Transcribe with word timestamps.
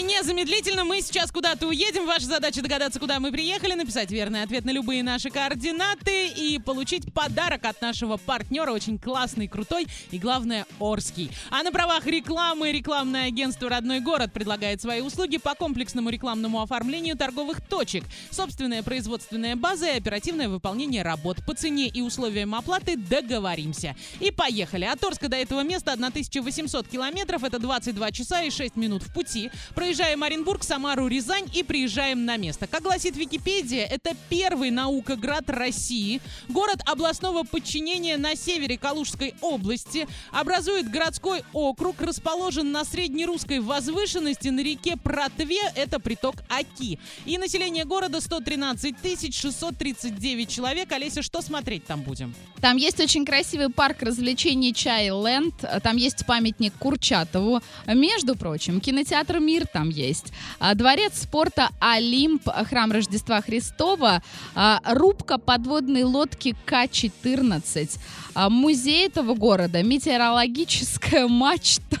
незамедлительно. 0.00 0.84
Мы 0.84 1.02
сейчас 1.02 1.30
куда-то 1.30 1.66
уедем. 1.66 2.06
Ваша 2.06 2.26
задача 2.26 2.62
догадаться, 2.62 2.98
куда 2.98 3.20
мы 3.20 3.30
приехали, 3.30 3.74
написать 3.74 4.10
верный 4.10 4.42
ответ 4.42 4.64
на 4.64 4.70
любые 4.70 5.02
наши 5.02 5.28
координаты 5.28 6.28
и 6.28 6.58
получить 6.58 7.12
подарок 7.12 7.64
от 7.64 7.80
нашего 7.82 8.16
партнера. 8.16 8.72
Очень 8.72 8.98
классный, 8.98 9.48
крутой 9.48 9.86
и, 10.10 10.18
главное, 10.18 10.64
Орский. 10.78 11.30
А 11.50 11.62
на 11.62 11.72
правах 11.72 12.06
рекламы 12.06 12.72
рекламное 12.72 13.26
агентство 13.26 13.68
«Родной 13.68 14.00
город» 14.00 14.32
предлагает 14.32 14.80
свои 14.80 15.00
услуги 15.00 15.36
по 15.36 15.54
комплексному 15.54 16.08
рекламному 16.08 16.62
оформлению 16.62 17.16
торговых 17.16 17.60
точек. 17.60 18.04
Собственная 18.30 18.82
производственная 18.82 19.56
база 19.56 19.88
и 19.88 19.98
оперативное 19.98 20.48
выполнение 20.48 21.02
работ. 21.02 21.38
По 21.46 21.54
цене 21.54 21.88
и 21.88 22.00
условиям 22.00 22.54
оплаты 22.54 22.96
договоримся. 22.96 23.96
И 24.20 24.30
поехали. 24.30 24.84
От 24.84 25.02
Орска 25.04 25.28
до 25.28 25.36
этого 25.36 25.62
места 25.62 25.92
1800 25.92 26.88
километров. 26.88 27.44
Это 27.44 27.58
22 27.58 28.12
часа 28.12 28.42
и 28.42 28.50
6 28.50 28.76
минут 28.76 29.02
в 29.02 29.12
пути. 29.12 29.50
Проезжаем 29.82 30.22
Оренбург, 30.22 30.62
Самару, 30.62 31.08
Рязань 31.08 31.50
и 31.52 31.64
приезжаем 31.64 32.24
на 32.24 32.36
место. 32.36 32.68
Как 32.68 32.82
гласит 32.82 33.16
Википедия, 33.16 33.84
это 33.84 34.12
первый 34.28 34.70
наукоград 34.70 35.50
России. 35.50 36.20
Город 36.48 36.80
областного 36.86 37.42
подчинения 37.42 38.16
на 38.16 38.36
севере 38.36 38.78
Калужской 38.78 39.34
области. 39.40 40.06
Образует 40.30 40.88
городской 40.88 41.42
округ, 41.52 42.00
расположен 42.00 42.70
на 42.70 42.84
среднерусской 42.84 43.58
возвышенности 43.58 44.50
на 44.50 44.60
реке 44.60 44.96
Протве, 44.96 45.60
это 45.74 45.98
приток 45.98 46.36
Аки. 46.48 47.00
И 47.26 47.36
население 47.36 47.84
города 47.84 48.20
113 48.20 49.34
639 49.34 50.48
человек. 50.48 50.92
Олеся, 50.92 51.22
что 51.22 51.42
смотреть 51.42 51.86
там 51.86 52.02
будем? 52.02 52.36
Там 52.60 52.76
есть 52.76 53.00
очень 53.00 53.26
красивый 53.26 53.68
парк 53.68 54.02
развлечений 54.02 54.72
Чайленд. 54.72 55.54
Там 55.82 55.96
есть 55.96 56.24
памятник 56.24 56.72
Курчатову. 56.74 57.60
Между 57.88 58.36
прочим, 58.36 58.80
кинотеатр 58.80 59.40
«Мир» 59.40 59.66
там 59.72 59.88
есть. 59.88 60.32
А, 60.58 60.74
Дворец 60.74 61.22
спорта 61.22 61.70
«Олимп», 61.80 62.48
храм 62.68 62.92
Рождества 62.92 63.40
Христова, 63.40 64.22
а, 64.54 64.80
рубка 64.84 65.38
подводной 65.38 66.04
лодки 66.04 66.54
К-14, 66.64 67.98
а, 68.34 68.50
музей 68.50 69.06
этого 69.06 69.34
города, 69.34 69.82
метеорологическая 69.82 71.26
мачта, 71.28 71.98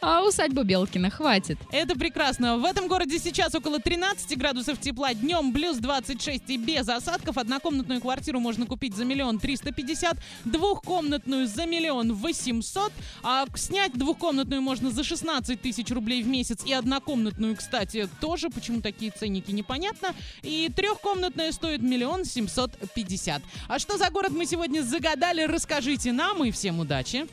а 0.00 0.22
усадьба 0.22 0.64
Белкина 0.64 1.10
хватит. 1.10 1.58
Это 1.72 1.94
прекрасно. 1.98 2.58
В 2.58 2.64
этом 2.64 2.88
городе 2.88 3.18
сейчас 3.18 3.54
около 3.54 3.80
13 3.80 4.36
градусов 4.36 4.78
тепла. 4.78 5.14
Днем 5.14 5.52
плюс 5.52 5.78
26 5.78 6.50
и 6.50 6.56
без 6.58 6.88
осадков. 6.88 7.38
Однокомнатную 7.38 8.00
квартиру 8.00 8.40
можно 8.40 8.66
купить 8.66 8.94
за 8.94 9.04
миллион 9.04 9.38
триста 9.38 9.72
пятьдесят, 9.72 10.18
двухкомнатную 10.44 11.46
за 11.46 11.66
миллион 11.66 12.14
восемьсот. 12.14 12.92
А 13.22 13.46
снять 13.54 13.94
двухкомнатную 13.94 14.60
можно 14.60 14.90
за 14.90 15.04
16 15.04 15.60
тысяч 15.60 15.90
рублей 15.90 16.22
в 16.22 16.28
месяц. 16.28 16.64
И 16.64 16.72
однокомнатную, 16.72 17.56
кстати, 17.56 18.08
тоже. 18.20 18.50
Почему 18.50 18.82
такие 18.82 19.10
ценники, 19.10 19.50
непонятно. 19.50 20.14
И 20.42 20.70
трехкомнатная 20.74 21.52
стоит 21.52 21.82
миллион 21.82 22.24
семьсот 22.24 22.72
пятьдесят. 22.94 23.42
А 23.68 23.78
что 23.78 23.96
за 23.96 24.10
город 24.10 24.32
мы 24.32 24.44
сегодня 24.46 24.82
загадали, 24.82 25.42
расскажите 25.42 26.12
нам 26.12 26.44
и 26.44 26.50
всем 26.50 26.80
удачи. 26.80 27.26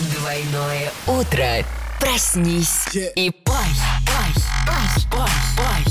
Двойное 0.00 0.90
утро. 1.06 1.62
Проснись 2.00 2.88
и 2.94 3.30
пой, 3.44 3.54
пой, 4.06 4.42
пой, 4.66 5.28
пой, 5.56 5.84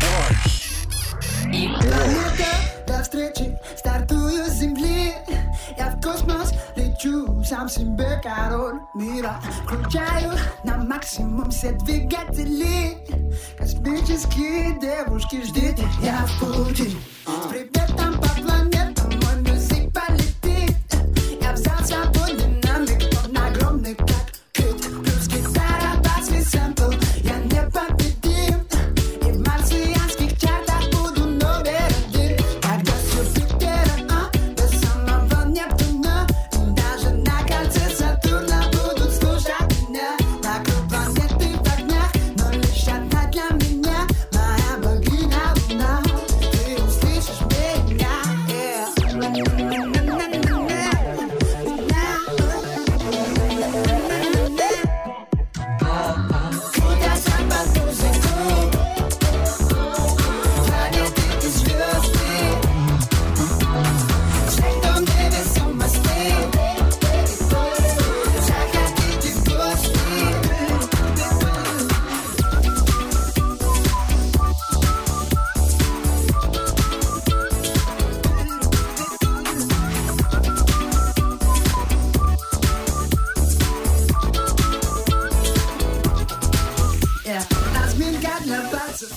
пой. 0.00 1.52
И 1.52 1.68
Планета 1.68 2.50
до 2.88 3.00
встречи, 3.04 3.56
стартую 3.76 4.46
с 4.46 4.54
земли. 4.54 5.12
Я 5.78 5.90
в 5.90 6.02
космос 6.02 6.52
лечу, 6.74 7.44
сам 7.44 7.68
себе 7.68 8.20
король 8.24 8.80
мира. 8.96 9.40
Включаю 9.62 10.32
на 10.64 10.78
максимум 10.78 11.48
все 11.52 11.70
двигатели. 11.70 12.98
Космические 13.56 14.80
девушки, 14.80 15.44
ждите, 15.44 15.86
я 16.02 16.26
в 16.26 16.40
пути 16.40 16.98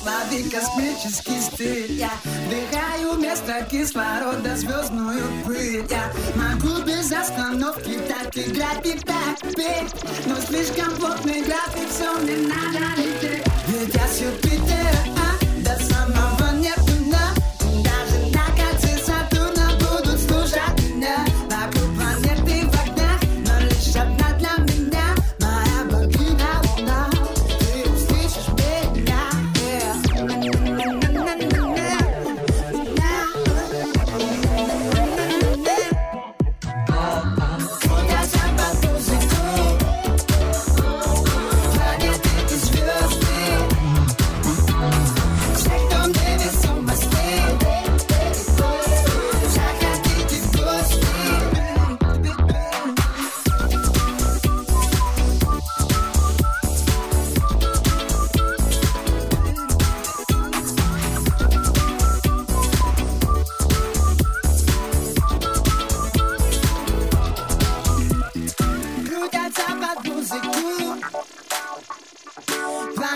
лови 0.06 0.50
космический 0.50 1.42
стиль. 1.42 1.92
Я 1.94 2.12
вдыхаю 2.24 3.14
вместо 3.14 3.66
кислорода 3.70 4.56
звездную 4.56 5.24
пыль. 5.46 5.86
Я 5.90 6.12
могу 6.36 6.82
без 6.84 7.12
остановки 7.12 8.00
так 8.08 8.36
играть 8.36 8.86
и 8.86 9.00
так 9.00 9.40
петь. 9.56 9.94
Но 10.26 10.36
слишком 10.48 10.96
плотный 10.96 11.42
график, 11.44 11.90
все, 11.90 12.18
мне 12.20 12.38
надо 12.38 13.02
лететь. 13.02 13.44
Ведь 13.68 13.94
я 13.94 14.08
с 14.08 14.20
Юпитера, 14.20 14.98
а, 15.18 15.46
до 15.64 15.84
самого 15.84 16.37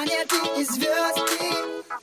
Планеты 0.01 0.35
и 0.57 0.63
звезды 0.63 2.01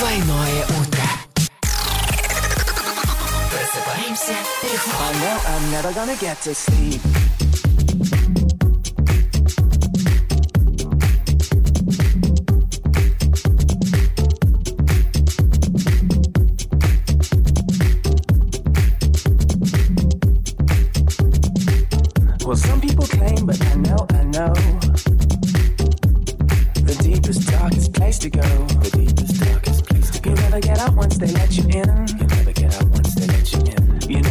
Двойное 0.00 0.64
утро. 0.80 1.02
Просыпаемся 3.50 4.32
легко. 4.62 4.96
I 4.98 5.12
know 5.20 5.36
I'm 5.46 5.70
never 5.72 5.92
gonna 5.92 6.16
get 6.16 6.40
to 6.40 6.54
sleep. 6.54 7.29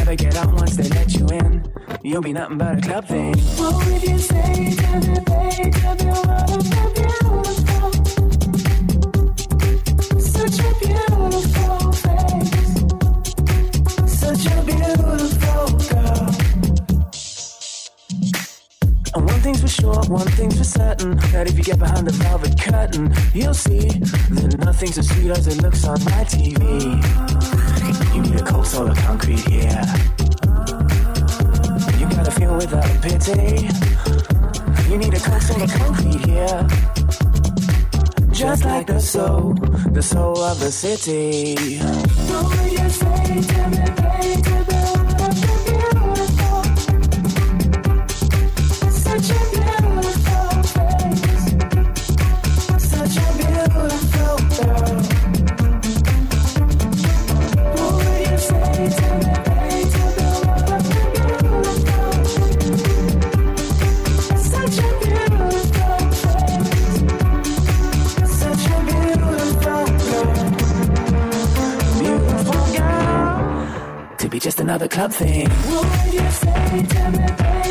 Never 0.09 0.23
get 0.23 0.35
out 0.37 0.53
once 0.53 0.75
they 0.75 0.89
let 0.89 1.13
you 1.13 1.27
in. 1.27 1.63
You'll 2.01 2.21
be 2.21 2.33
nothing 2.33 2.57
but 2.57 2.79
a 2.79 2.81
club 2.81 3.05
thing. 3.05 3.37
What 3.57 3.85
would 3.85 4.01
you 4.01 4.17
say 4.17 4.71
to 4.71 4.99
the 5.05 5.21
day 5.25 5.69
to 5.69 5.95
the 5.99 6.05
world 6.25 6.63
beautiful? 6.95 7.43
Such 10.19 10.59
a 10.59 10.73
beautiful 10.79 11.91
face. 12.01 12.71
Such 14.19 14.45
a 14.47 14.57
beautiful 14.63 15.65
girl. 15.89 16.27
And 19.15 19.23
one 19.25 19.41
thing's 19.41 19.61
for 19.61 19.67
sure, 19.67 20.01
one 20.07 20.27
thing's 20.29 20.57
for 20.57 20.63
certain 20.63 21.17
That 21.31 21.47
if 21.47 21.57
you 21.57 21.63
get 21.63 21.79
behind 21.79 22.05
the 22.07 22.13
velvet 22.13 22.59
curtain 22.61 23.11
You'll 23.33 23.55
see 23.55 23.89
that 23.89 24.57
nothing's 24.59 24.99
as 24.99 25.09
sweet 25.09 25.31
as 25.31 25.47
it 25.47 25.63
looks 25.63 25.83
on 25.83 26.03
my 26.03 26.23
TV 26.25 26.61
You 28.13 28.21
need 28.21 28.39
a 28.39 28.43
cold 28.43 28.67
soul 28.67 28.87
of 28.91 28.97
concrete, 28.97 29.49
yeah 29.49 29.88
day. 33.33 33.69
You 34.89 34.97
need 34.97 35.13
a 35.13 35.19
custom 35.19 35.61
to 35.61 35.67
complete 35.77 36.25
here. 36.25 36.67
Just 38.31 38.63
like 38.65 38.87
the 38.87 38.99
soul, 38.99 39.53
the 39.91 40.01
soul 40.01 40.37
of 40.39 40.59
the 40.59 40.71
city. 40.71 41.55
Don't 42.29 42.71
you 42.71 42.89
say, 42.89 43.41
tell 43.49 43.69
me, 43.69 43.83
baby, 44.01 44.41
baby. 44.41 44.78
Another 74.69 74.87
club 74.87 75.11
thing. 75.11 75.49
Would 75.49 76.13
you 76.13 76.29
say 76.29 76.73
me, 76.73 76.83
babe, 76.83 77.68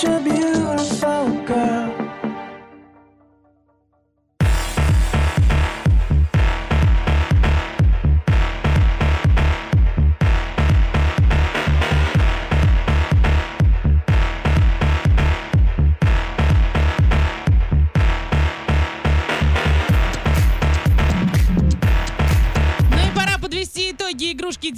should 0.00 0.24
be 0.24 0.39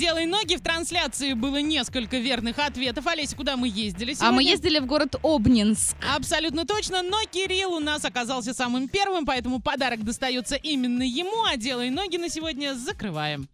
«Делай 0.03 0.27
ноги». 0.27 0.57
В 0.57 0.61
трансляции 0.61 1.33
было 1.35 1.59
несколько 1.59 2.17
верных 2.17 2.59
ответов. 2.59 3.07
Олеся, 3.07 3.37
куда 3.37 3.57
мы 3.57 3.69
ездили 3.69 4.15
сегодня? 4.15 4.31
А 4.31 4.33
мы 4.33 4.43
ездили 4.43 4.81
в 4.81 4.87
город 4.87 5.15
Обнинск. 5.23 5.95
Абсолютно 6.17 6.67
точно, 6.67 7.03
но 7.03 7.21
Кирилл 7.31 7.75
у 7.75 7.79
нас 7.79 8.05
оказался 8.05 8.53
самым 8.53 8.89
первым, 8.89 9.25
поэтому 9.25 9.61
подарок 9.61 10.03
достается 10.03 10.57
именно 10.57 11.05
ему, 11.05 11.45
а 11.45 11.57
«Делай 11.57 11.91
ноги» 11.91 12.17
на 12.17 12.29
сегодня 12.29 12.75
закрываем. 12.75 13.49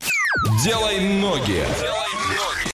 Делай 0.65 1.01
ноги. 1.21 1.63